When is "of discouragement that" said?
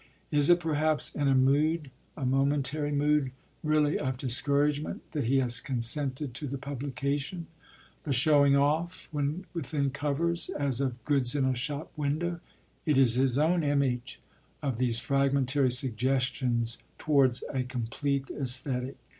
3.99-5.25